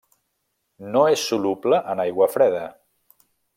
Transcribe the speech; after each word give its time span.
No 0.95 1.03
és 1.17 1.27
soluble 1.33 1.81
en 1.93 2.03
aigua 2.07 2.31
freda. 2.39 2.65